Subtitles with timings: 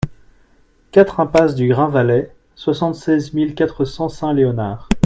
[0.91, 4.89] quatre impasse du Grainvallet, soixante-seize mille quatre cents Saint-Léonard